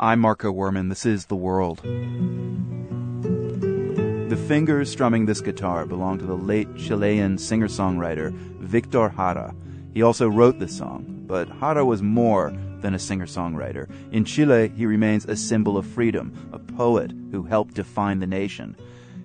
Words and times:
I'm 0.00 0.18
Marco 0.18 0.52
Werman. 0.52 0.88
This 0.88 1.06
is 1.06 1.26
The 1.26 1.36
World. 1.36 1.78
The 4.28 4.44
fingers 4.48 4.90
strumming 4.90 5.26
this 5.26 5.40
guitar 5.40 5.86
belong 5.86 6.18
to 6.18 6.26
the 6.26 6.34
late 6.34 6.66
Chilean 6.76 7.38
singer 7.38 7.68
songwriter 7.68 8.32
Victor 8.32 9.08
Jara. 9.16 9.54
He 9.92 10.02
also 10.02 10.28
wrote 10.28 10.58
this 10.58 10.76
song, 10.76 11.22
but 11.28 11.48
Jara 11.60 11.84
was 11.84 12.02
more 12.02 12.52
than 12.80 12.94
a 12.94 12.98
singer 12.98 13.26
songwriter. 13.26 13.88
In 14.10 14.24
Chile, 14.24 14.72
he 14.76 14.84
remains 14.84 15.26
a 15.26 15.36
symbol 15.36 15.78
of 15.78 15.86
freedom, 15.86 16.50
a 16.52 16.58
poet 16.58 17.12
who 17.30 17.44
helped 17.44 17.74
define 17.74 18.18
the 18.18 18.26
nation. 18.26 18.74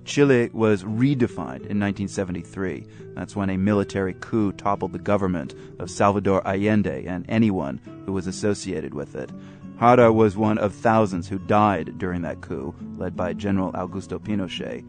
Chile 0.05 0.51
was 0.53 0.83
redefined 0.83 1.65
in 1.65 1.79
1973. 1.79 2.85
That's 3.15 3.35
when 3.35 3.49
a 3.49 3.57
military 3.57 4.13
coup 4.19 4.51
toppled 4.51 4.93
the 4.93 4.99
government 4.99 5.55
of 5.79 5.89
Salvador 5.89 6.47
Allende 6.47 7.07
and 7.07 7.25
anyone 7.27 7.81
who 8.05 8.13
was 8.13 8.27
associated 8.27 8.93
with 8.93 9.15
it. 9.15 9.31
Jara 9.79 10.11
was 10.11 10.35
one 10.35 10.57
of 10.57 10.73
thousands 10.73 11.29
who 11.29 11.39
died 11.39 11.97
during 11.97 12.21
that 12.23 12.41
coup, 12.41 12.75
led 12.97 13.15
by 13.15 13.31
General 13.33 13.71
Augusto 13.71 14.19
Pinochet. 14.19 14.83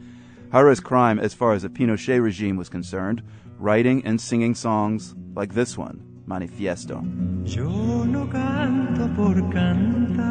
Jara's 0.51 0.81
crime, 0.81 1.21
as 1.21 1.33
far 1.33 1.53
as 1.53 1.63
the 1.63 1.69
Pinochet 1.69 2.21
regime 2.21 2.57
was 2.57 2.69
concerned, 2.69 3.23
writing 3.59 4.05
and 4.05 4.21
singing 4.21 4.55
songs 4.55 5.15
like 5.35 5.55
this 5.55 5.79
one, 5.79 6.03
Manifiesto. 6.27 7.05
Yo 7.45 8.05
no 8.05 8.27
canto 8.27 9.07
por 9.15 9.35
cantar, 9.53 10.27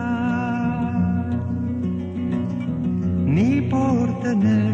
ni 3.26 3.62
por 3.70 4.08
tener. 4.22 4.70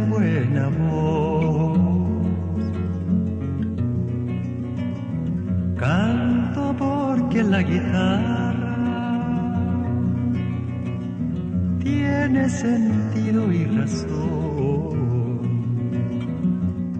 Canto 5.77 6.73
porque 6.79 7.43
la 7.43 7.61
guitarra 7.61 8.54
tiene 11.85 12.49
sentido 12.49 13.47
y 13.47 13.63
razón. 13.65 15.05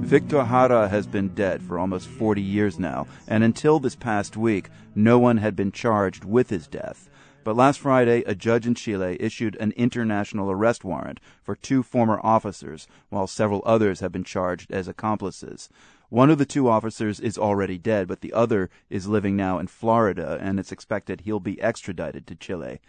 Victor 0.06 0.46
Jara 0.46 0.88
has 0.88 1.08
been 1.08 1.30
dead 1.30 1.64
for 1.64 1.80
almost 1.80 2.08
40 2.08 2.40
years 2.40 2.78
now, 2.78 3.08
and 3.28 3.44
until 3.44 3.80
this 3.80 3.96
past 3.96 4.38
week, 4.38 4.70
no 4.94 5.18
one 5.18 5.38
had 5.38 5.56
been 5.56 5.72
charged 5.72 6.24
with 6.24 6.52
his 6.52 6.68
death. 6.68 7.10
But 7.44 7.56
last 7.56 7.80
Friday, 7.80 8.22
a 8.28 8.36
judge 8.36 8.68
in 8.68 8.76
Chile 8.76 9.18
issued 9.20 9.58
an 9.60 9.72
international 9.76 10.52
arrest 10.52 10.84
warrant 10.84 11.20
for 11.42 11.56
two 11.56 11.82
former 11.82 12.20
officers, 12.24 12.88
while 13.10 13.26
several 13.26 13.64
others 13.66 14.02
have 14.02 14.12
been 14.12 14.24
charged 14.24 14.72
as 14.72 14.88
accomplices. 14.88 15.70
One 16.10 16.30
of 16.30 16.38
the 16.38 16.46
two 16.46 16.70
officers 16.70 17.20
is 17.20 17.40
already 17.40 17.80
dead, 17.80 18.08
but 18.08 18.22
the 18.22 18.34
other 18.34 18.70
is 18.92 19.08
living 19.08 19.36
now 19.36 19.58
in 19.58 19.66
Florida, 19.66 20.38
and 20.40 20.60
it's 20.60 20.72
expected 20.72 21.22
he'll 21.22 21.40
be 21.40 21.60
extradited 21.60 22.28
to 22.28 22.36
Chile. 22.36 22.80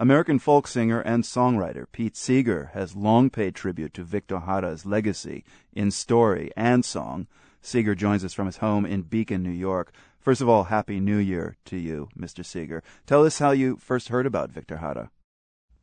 American 0.00 0.38
folk 0.38 0.66
singer 0.66 1.02
and 1.02 1.24
songwriter 1.24 1.84
Pete 1.92 2.16
Seeger 2.16 2.70
has 2.72 2.96
long 2.96 3.28
paid 3.28 3.54
tribute 3.54 3.92
to 3.92 4.02
Victor 4.02 4.40
Jara's 4.46 4.86
legacy 4.86 5.44
in 5.74 5.90
story 5.90 6.50
and 6.56 6.86
song. 6.86 7.26
Seeger 7.60 7.94
joins 7.94 8.24
us 8.24 8.32
from 8.32 8.46
his 8.46 8.56
home 8.56 8.86
in 8.86 9.02
Beacon, 9.02 9.42
New 9.42 9.50
York. 9.50 9.92
First 10.18 10.40
of 10.40 10.48
all, 10.48 10.64
Happy 10.64 11.00
New 11.00 11.18
Year 11.18 11.58
to 11.66 11.76
you, 11.76 12.08
Mr. 12.18 12.42
Seeger. 12.42 12.82
Tell 13.06 13.26
us 13.26 13.40
how 13.40 13.50
you 13.50 13.76
first 13.76 14.08
heard 14.08 14.24
about 14.24 14.50
Victor 14.50 14.78
Jara. 14.78 15.10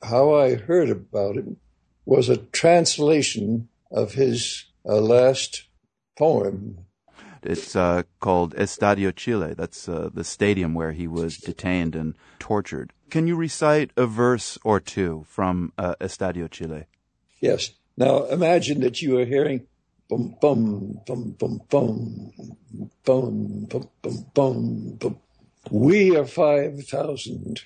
How 0.01 0.33
I 0.33 0.55
heard 0.55 0.89
about 0.89 1.35
him 1.35 1.57
was 2.03 2.27
a 2.27 2.37
translation 2.37 3.69
of 3.91 4.15
his 4.15 4.65
uh, 4.83 4.95
last 4.95 5.67
poem. 6.17 6.79
It's 7.43 7.75
uh, 7.75 8.01
called 8.19 8.55
Estadio 8.55 9.15
Chile. 9.15 9.53
That's 9.55 9.87
uh, 9.87 10.09
the 10.11 10.23
stadium 10.23 10.73
where 10.73 10.93
he 10.93 11.07
was 11.07 11.37
detained 11.37 11.95
and 11.95 12.15
tortured. 12.39 12.93
Can 13.09 13.25
you 13.25 13.35
recite 13.37 13.91
a 13.95 14.05
verse 14.05 14.57
or 14.63 14.79
two 14.79 15.25
from 15.29 15.71
uh, 15.77 15.95
Estadio 16.01 16.49
Chile? 16.49 16.85
Yes. 17.39 17.71
Now 17.95 18.25
imagine 18.25 18.81
that 18.81 19.01
you 19.01 19.17
are 19.17 19.25
hearing 19.25 19.65
bum 20.09 20.35
bum 20.41 20.99
bum 21.05 21.35
bum 21.39 21.61
bum 21.69 22.31
bum 23.05 23.65
bum 23.67 23.89
bum 24.01 24.25
bum 24.33 24.97
bum. 24.99 25.17
We 25.71 26.15
are 26.15 26.25
five 26.25 26.85
thousand 26.85 27.61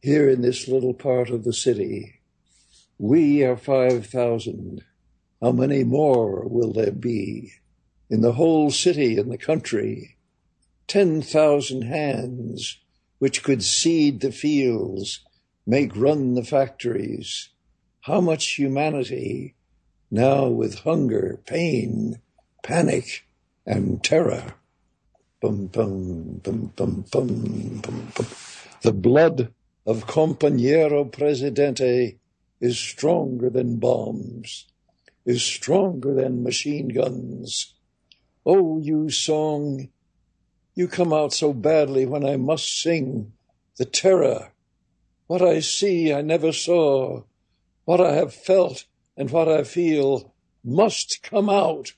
here 0.00 0.28
in 0.28 0.42
this 0.42 0.68
little 0.68 0.94
part 0.94 1.30
of 1.30 1.44
the 1.44 1.52
city. 1.52 2.20
We 2.98 3.42
are 3.42 3.56
five 3.56 4.06
thousand. 4.06 4.82
How 5.42 5.52
many 5.52 5.84
more 5.84 6.48
will 6.48 6.72
there 6.72 6.92
be 6.92 7.52
in 8.08 8.20
the 8.20 8.32
whole 8.32 8.70
city 8.70 9.18
and 9.18 9.30
the 9.30 9.38
country? 9.38 10.16
Ten 10.86 11.20
thousand 11.22 11.82
hands 11.82 12.78
which 13.18 13.42
could 13.42 13.62
seed 13.62 14.20
the 14.20 14.32
fields, 14.32 15.20
make 15.66 15.96
run 15.96 16.34
the 16.34 16.44
factories. 16.44 17.50
How 18.02 18.20
much 18.20 18.54
humanity 18.54 19.56
now 20.10 20.48
with 20.48 20.80
hunger, 20.80 21.40
pain, 21.46 22.20
panic, 22.62 23.26
and 23.66 24.02
terror. 24.02 24.54
Bum, 25.40 25.66
bum, 25.66 26.40
bum, 26.42 26.72
bum, 26.76 27.04
bum, 27.10 27.80
bum, 27.82 28.12
bum. 28.16 28.26
The 28.82 28.92
blood 28.92 29.52
of 29.84 30.06
Compañero 30.06 31.10
Presidente 31.10 32.18
is 32.60 32.78
stronger 32.78 33.50
than 33.50 33.78
bombs, 33.78 34.66
is 35.24 35.42
stronger 35.42 36.14
than 36.14 36.42
machine 36.42 36.88
guns. 36.88 37.74
Oh, 38.44 38.78
you 38.78 39.10
song, 39.10 39.88
you 40.76 40.86
come 40.86 41.12
out 41.12 41.32
so 41.32 41.52
badly 41.54 42.04
when 42.04 42.24
I 42.24 42.36
must 42.36 42.82
sing 42.82 43.32
the 43.78 43.86
terror. 43.86 44.52
What 45.26 45.42
I 45.42 45.60
see 45.60 46.12
I 46.12 46.20
never 46.20 46.52
saw. 46.52 47.22
What 47.86 48.00
I 48.00 48.12
have 48.12 48.34
felt 48.34 48.84
and 49.16 49.30
what 49.30 49.48
I 49.48 49.64
feel 49.64 50.34
must 50.62 51.22
come 51.22 51.48
out. 51.48 51.92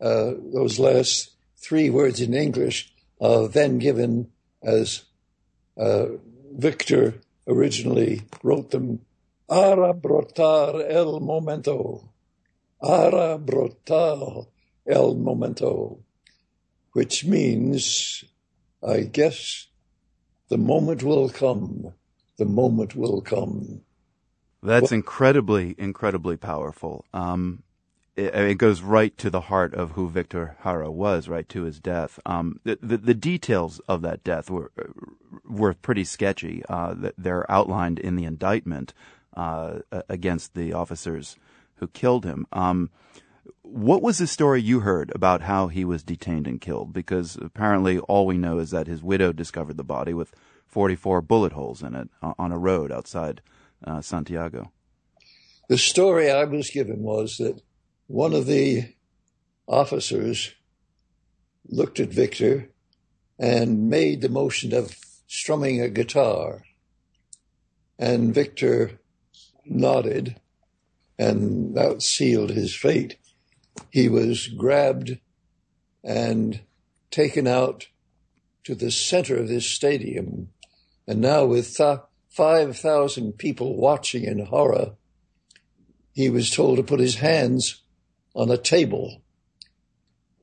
Uh, 0.00 0.34
those 0.52 0.78
last 0.78 1.30
three 1.56 1.88
words 1.88 2.20
in 2.20 2.34
English 2.34 2.92
are 3.20 3.48
then 3.48 3.78
given 3.78 4.30
as 4.62 5.04
uh, 5.78 6.06
Victor 6.52 7.14
originally 7.48 8.22
wrote 8.42 8.70
them. 8.70 9.00
Ara 9.48 9.94
brotar 9.94 10.84
el 10.90 11.20
momento. 11.20 12.08
Ara 12.82 13.38
brotar 13.38 14.46
el 14.86 15.14
momento 15.14 16.00
which 16.92 17.24
means, 17.24 18.24
I 18.86 19.00
guess, 19.00 19.66
the 20.48 20.58
moment 20.58 21.02
will 21.02 21.28
come. 21.28 21.94
The 22.38 22.44
moment 22.44 22.94
will 22.94 23.20
come. 23.20 23.82
That's 24.62 24.90
well, 24.90 24.96
incredibly, 24.96 25.74
incredibly 25.78 26.36
powerful. 26.36 27.04
Um, 27.12 27.62
it, 28.14 28.34
it, 28.34 28.58
goes 28.58 28.82
right 28.82 29.16
to 29.18 29.30
the 29.30 29.42
heart 29.42 29.74
of 29.74 29.92
who 29.92 30.08
Victor 30.08 30.56
Jara 30.62 30.90
was, 30.90 31.28
right 31.28 31.48
to 31.48 31.62
his 31.62 31.80
death. 31.80 32.20
Um, 32.26 32.60
the, 32.62 32.78
the, 32.82 32.98
the 32.98 33.14
details 33.14 33.80
of 33.88 34.02
that 34.02 34.22
death 34.22 34.50
were 34.50 34.70
were 35.48 35.74
pretty 35.74 36.04
sketchy. 36.04 36.62
Uh, 36.68 36.94
they're 37.16 37.50
outlined 37.50 37.98
in 37.98 38.16
the 38.16 38.24
indictment 38.24 38.92
uh, 39.34 39.78
against 40.08 40.54
the 40.54 40.72
officers 40.72 41.36
who 41.76 41.88
killed 41.88 42.24
him. 42.24 42.46
Um, 42.52 42.90
what 43.62 44.02
was 44.02 44.18
the 44.18 44.26
story 44.26 44.60
you 44.60 44.80
heard 44.80 45.10
about 45.14 45.42
how 45.42 45.68
he 45.68 45.84
was 45.84 46.02
detained 46.02 46.46
and 46.46 46.60
killed? 46.60 46.92
Because 46.92 47.36
apparently 47.36 47.98
all 47.98 48.26
we 48.26 48.38
know 48.38 48.58
is 48.58 48.70
that 48.70 48.86
his 48.86 49.02
widow 49.02 49.32
discovered 49.32 49.76
the 49.76 49.84
body 49.84 50.14
with 50.14 50.34
44 50.66 51.20
bullet 51.22 51.52
holes 51.52 51.82
in 51.82 51.94
it 51.94 52.08
on 52.22 52.52
a 52.52 52.58
road 52.58 52.92
outside 52.92 53.40
uh, 53.84 54.00
Santiago. 54.00 54.70
The 55.68 55.78
story 55.78 56.30
I 56.30 56.44
was 56.44 56.70
given 56.70 57.02
was 57.02 57.36
that 57.38 57.62
one 58.06 58.32
of 58.32 58.46
the 58.46 58.94
officers 59.66 60.54
looked 61.68 62.00
at 62.00 62.10
Victor 62.10 62.68
and 63.38 63.88
made 63.88 64.20
the 64.20 64.28
motion 64.28 64.74
of 64.74 64.96
strumming 65.26 65.80
a 65.80 65.88
guitar. 65.88 66.64
And 67.98 68.34
Victor 68.34 69.00
nodded, 69.64 70.40
and 71.18 71.74
that 71.74 72.02
sealed 72.02 72.50
his 72.50 72.74
fate 72.74 73.16
he 73.90 74.08
was 74.08 74.48
grabbed 74.48 75.18
and 76.04 76.60
taken 77.10 77.46
out 77.46 77.88
to 78.64 78.74
the 78.74 78.90
center 78.90 79.36
of 79.36 79.48
this 79.48 79.66
stadium. 79.66 80.48
And 81.06 81.20
now, 81.20 81.44
with 81.44 81.76
th- 81.76 82.00
5,000 82.30 83.32
people 83.34 83.76
watching 83.76 84.24
in 84.24 84.46
horror, 84.46 84.92
he 86.12 86.30
was 86.30 86.50
told 86.50 86.76
to 86.76 86.82
put 86.82 87.00
his 87.00 87.16
hands 87.16 87.82
on 88.34 88.50
a 88.50 88.56
table. 88.56 89.22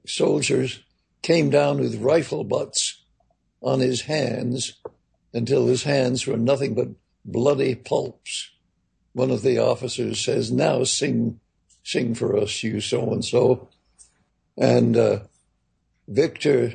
Soldiers 0.06 0.84
came 1.22 1.50
down 1.50 1.80
with 1.80 2.02
rifle 2.02 2.44
butts 2.44 3.04
on 3.62 3.80
his 3.80 4.02
hands 4.02 4.80
until 5.34 5.68
his 5.68 5.84
hands 5.84 6.26
were 6.26 6.38
nothing 6.38 6.76
but 6.76 6.90
bloody 7.26 7.76
pulps. 7.76 8.52
One 9.14 9.32
of 9.32 9.42
the 9.42 9.58
officers 9.58 10.24
says, 10.24 10.52
Now 10.52 10.84
sing 10.84 11.40
sing 11.90 12.14
for 12.14 12.38
us, 12.38 12.62
you 12.62 12.80
so 12.80 13.12
and 13.12 13.26
so. 13.26 13.68
And 14.56 14.96
uh, 14.96 15.20
Victor 16.08 16.74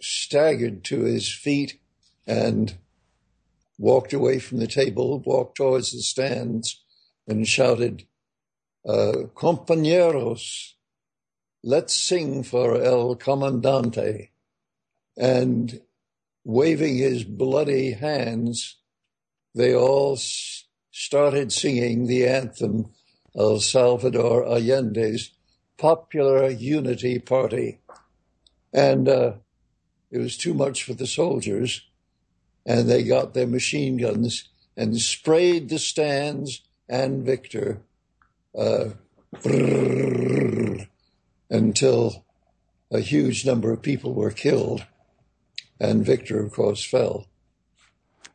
staggered 0.00 0.82
to 0.84 1.02
his 1.02 1.32
feet 1.32 1.78
and 2.26 2.76
walked 3.78 4.12
away 4.12 4.40
from 4.40 4.58
the 4.58 4.66
table, 4.66 5.20
walked 5.20 5.56
towards 5.56 5.92
the 5.92 6.02
stands, 6.02 6.82
and 7.28 7.46
shouted, 7.46 8.04
uh, 8.84 9.30
Compañeros, 9.36 10.72
let's 11.62 11.94
sing 11.94 12.42
for 12.42 12.82
El 12.82 13.14
Comandante. 13.14 14.30
And 15.16 15.80
waving 16.44 16.96
his 16.96 17.22
bloody 17.22 17.92
hands, 17.92 18.78
they 19.54 19.72
all 19.72 20.18
started 20.90 21.52
singing 21.52 22.06
the 22.06 22.26
anthem 22.26 22.86
of 23.34 23.62
Salvador 23.62 24.44
Allende's 24.44 25.30
Popular 25.78 26.48
Unity 26.48 27.18
Party. 27.18 27.80
And 28.72 29.08
uh, 29.08 29.34
it 30.10 30.18
was 30.18 30.36
too 30.36 30.54
much 30.54 30.84
for 30.84 30.94
the 30.94 31.06
soldiers, 31.06 31.86
and 32.64 32.88
they 32.88 33.02
got 33.02 33.34
their 33.34 33.46
machine 33.46 33.96
guns 33.96 34.48
and 34.76 35.00
sprayed 35.00 35.68
the 35.68 35.78
stands 35.78 36.62
and 36.88 37.24
Victor 37.24 37.80
uh, 38.58 38.90
until 41.50 42.24
a 42.90 43.00
huge 43.00 43.46
number 43.46 43.72
of 43.72 43.82
people 43.82 44.12
were 44.14 44.30
killed, 44.30 44.84
and 45.80 46.04
Victor, 46.04 46.42
of 46.42 46.52
course, 46.52 46.84
fell. 46.84 47.26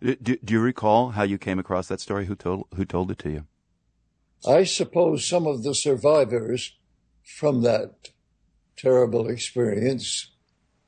Do, 0.01 0.15
do 0.15 0.53
you 0.53 0.59
recall 0.59 1.09
how 1.11 1.23
you 1.23 1.37
came 1.37 1.59
across 1.59 1.87
that 1.87 2.01
story? 2.01 2.25
Who 2.25 2.35
told 2.35 2.67
who 2.75 2.85
told 2.85 3.11
it 3.11 3.19
to 3.19 3.29
you? 3.29 3.45
I 4.45 4.63
suppose 4.63 5.27
some 5.27 5.47
of 5.47 5.63
the 5.63 5.73
survivors 5.73 6.75
from 7.23 7.61
that 7.61 8.09
terrible 8.75 9.27
experience 9.27 10.31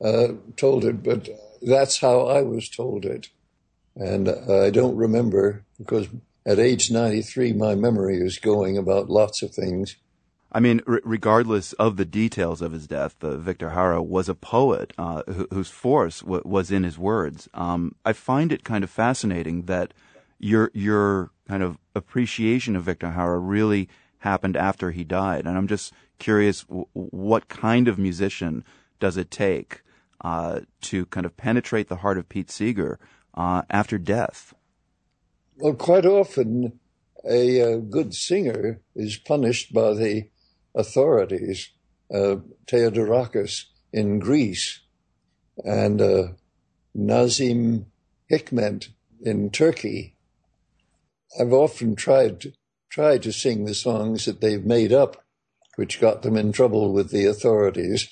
uh, 0.03 0.29
told 0.55 0.85
it, 0.85 1.03
but 1.03 1.27
that's 1.61 1.99
how 1.99 2.21
I 2.27 2.41
was 2.41 2.69
told 2.69 3.05
it. 3.05 3.29
And 3.95 4.29
I 4.29 4.69
don't 4.69 4.95
remember 4.95 5.65
because 5.77 6.07
at 6.45 6.59
age 6.59 6.89
93, 6.89 7.53
my 7.53 7.75
memory 7.75 8.17
is 8.17 8.39
going 8.39 8.77
about 8.77 9.09
lots 9.09 9.41
of 9.41 9.53
things. 9.53 9.97
I 10.51 10.59
mean, 10.59 10.81
r- 10.87 11.01
regardless 11.03 11.73
of 11.73 11.97
the 11.97 12.05
details 12.05 12.61
of 12.61 12.71
his 12.71 12.87
death, 12.87 13.15
uh, 13.21 13.37
Victor 13.37 13.69
Jara 13.69 14.01
was 14.01 14.29
a 14.29 14.35
poet 14.35 14.93
uh, 14.97 15.21
wh- 15.27 15.53
whose 15.53 15.69
force 15.69 16.21
w- 16.21 16.41
was 16.43 16.71
in 16.71 16.83
his 16.83 16.97
words. 16.97 17.47
Um, 17.53 17.95
I 18.03 18.13
find 18.13 18.51
it 18.51 18.63
kind 18.63 18.83
of 18.83 18.89
fascinating 18.89 19.63
that 19.63 19.93
your 20.39 20.71
your 20.73 21.31
kind 21.47 21.63
of 21.63 21.77
appreciation 21.95 22.75
of 22.75 22.83
Victor 22.83 23.11
Jara 23.15 23.39
really 23.39 23.89
happened 24.19 24.57
after 24.57 24.91
he 24.91 25.03
died, 25.03 25.45
and 25.45 25.57
I'm 25.57 25.67
just 25.67 25.93
curious, 26.17 26.63
w- 26.63 26.87
what 26.93 27.47
kind 27.47 27.87
of 27.87 27.97
musician 27.97 28.63
does 28.99 29.17
it 29.17 29.31
take 29.31 29.81
uh, 30.21 30.61
to 30.81 31.05
kind 31.07 31.25
of 31.25 31.37
penetrate 31.37 31.87
the 31.87 31.97
heart 31.97 32.17
of 32.17 32.29
Pete 32.29 32.51
Seeger 32.51 32.99
uh, 33.33 33.63
after 33.69 33.97
death? 33.97 34.53
Well, 35.57 35.73
quite 35.73 36.05
often, 36.05 36.79
a, 37.29 37.61
uh 37.61 37.77
good 37.77 38.13
singer 38.13 38.79
is 38.95 39.17
punished 39.17 39.73
by 39.73 39.93
the 39.93 40.29
authorities. 40.75 41.69
Uh, 42.13 42.37
Theodorakis 42.65 43.65
in 43.93 44.19
Greece 44.19 44.81
and 45.63 46.01
uh, 46.01 46.23
Nazim 46.95 47.85
Hikmet 48.31 48.89
in 49.21 49.49
Turkey. 49.49 50.15
I've 51.37 51.53
often 51.53 51.95
tried 51.95 52.41
to, 52.41 52.53
tried 52.89 53.23
to 53.23 53.33
sing 53.33 53.65
the 53.65 53.75
songs 53.75 54.25
that 54.25 54.41
they've 54.41 54.65
made 54.65 54.93
up, 54.93 55.23
which 55.75 56.01
got 56.01 56.21
them 56.21 56.37
in 56.37 56.51
trouble 56.51 56.91
with 56.93 57.11
the 57.11 57.25
authorities. 57.25 58.09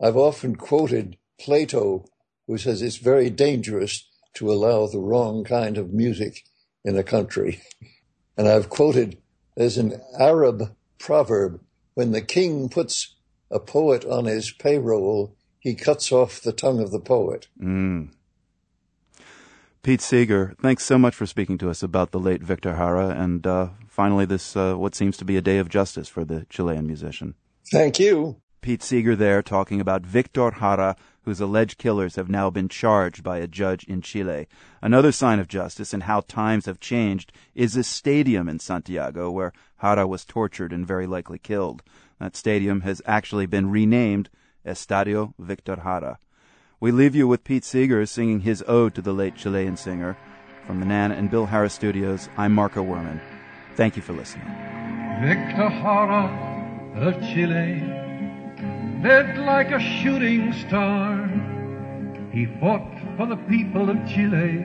I've 0.00 0.16
often 0.16 0.56
quoted 0.56 1.16
Plato, 1.40 2.04
who 2.46 2.58
says 2.58 2.82
it's 2.82 2.96
very 2.96 3.30
dangerous 3.30 4.08
to 4.34 4.50
allow 4.50 4.86
the 4.86 5.00
wrong 5.00 5.44
kind 5.44 5.78
of 5.78 5.92
music 5.92 6.44
in 6.84 6.96
a 6.96 7.02
country. 7.02 7.60
And 8.36 8.48
I've 8.48 8.68
quoted, 8.68 9.18
there's 9.56 9.78
an 9.78 10.00
Arab 10.18 10.76
proverb, 10.98 11.60
when 11.94 12.12
the 12.12 12.22
king 12.22 12.68
puts 12.68 13.16
a 13.50 13.58
poet 13.58 14.04
on 14.04 14.26
his 14.26 14.52
payroll, 14.52 15.36
he 15.58 15.74
cuts 15.74 16.12
off 16.12 16.40
the 16.40 16.52
tongue 16.52 16.80
of 16.80 16.92
the 16.92 17.00
poet. 17.00 17.48
Mm. 17.60 18.10
Pete 19.82 20.00
Seeger, 20.00 20.54
thanks 20.60 20.84
so 20.84 20.98
much 20.98 21.14
for 21.14 21.24
speaking 21.24 21.56
to 21.58 21.70
us 21.70 21.82
about 21.82 22.10
the 22.10 22.18
late 22.18 22.42
Victor 22.42 22.72
Jara 22.72 23.10
and 23.10 23.46
uh, 23.46 23.68
finally 23.86 24.24
this, 24.24 24.56
uh, 24.56 24.74
what 24.74 24.94
seems 24.94 25.16
to 25.16 25.24
be 25.24 25.36
a 25.36 25.40
day 25.40 25.58
of 25.58 25.68
justice 25.68 26.08
for 26.08 26.24
the 26.24 26.46
Chilean 26.50 26.86
musician. 26.86 27.34
Thank 27.70 27.98
you. 27.98 28.36
Pete 28.60 28.82
Seeger 28.82 29.14
there 29.14 29.40
talking 29.40 29.80
about 29.80 30.02
Victor 30.02 30.50
Jara, 30.50 30.96
whose 31.22 31.40
alleged 31.40 31.78
killers 31.78 32.16
have 32.16 32.28
now 32.28 32.50
been 32.50 32.68
charged 32.68 33.22
by 33.22 33.38
a 33.38 33.46
judge 33.46 33.84
in 33.84 34.02
Chile. 34.02 34.48
Another 34.82 35.12
sign 35.12 35.38
of 35.38 35.46
justice 35.46 35.94
and 35.94 36.02
how 36.02 36.20
times 36.20 36.66
have 36.66 36.80
changed 36.80 37.32
is 37.54 37.76
a 37.76 37.84
stadium 37.84 38.48
in 38.48 38.58
Santiago 38.58 39.30
where 39.30 39.52
Jara 39.80 40.08
was 40.08 40.24
tortured 40.24 40.72
and 40.72 40.86
very 40.86 41.06
likely 41.06 41.38
killed. 41.38 41.82
That 42.18 42.34
stadium 42.34 42.80
has 42.80 43.00
actually 43.06 43.46
been 43.46 43.70
renamed 43.70 44.28
Estadio 44.66 45.34
Victor 45.38 45.76
Jara. 45.76 46.18
We 46.80 46.92
leave 46.92 47.16
you 47.16 47.26
with 47.26 47.42
Pete 47.42 47.64
Seeger 47.64 48.06
singing 48.06 48.42
his 48.42 48.62
ode 48.68 48.94
to 48.94 49.02
the 49.02 49.12
late 49.12 49.34
Chilean 49.34 49.76
singer. 49.76 50.16
From 50.64 50.78
the 50.78 50.86
Nan 50.86 51.10
and 51.10 51.28
Bill 51.28 51.46
Harris 51.46 51.74
studios, 51.74 52.28
I'm 52.36 52.54
Marco 52.54 52.84
Werman. 52.84 53.20
Thank 53.74 53.96
you 53.96 54.02
for 54.02 54.12
listening. 54.12 54.46
Victor 55.20 55.70
Jara 55.80 56.30
of 56.94 57.20
Chile 57.20 57.82
led 59.02 59.38
like 59.38 59.72
a 59.72 59.80
shooting 59.80 60.52
star. 60.52 61.26
He 62.30 62.46
fought 62.60 62.86
for 63.16 63.26
the 63.26 63.42
people 63.48 63.90
of 63.90 63.96
Chile 64.08 64.64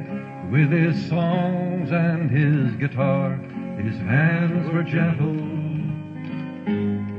with 0.51 0.71
his 0.71 1.09
songs 1.09 1.92
and 1.92 2.30
his 2.30 2.75
guitar. 2.75 3.38
His 3.81 3.98
hands 3.98 4.71
were 4.71 4.83
gentle, 4.83 5.33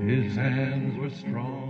his 0.07 0.37
hands 0.37 0.97
were 0.97 1.11
strong. 1.11 1.64